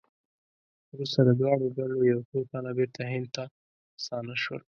[0.91, 3.43] وروسته د دواړو ډلو یو څو تنه بېرته هند ته
[4.03, 4.61] ستانه شول.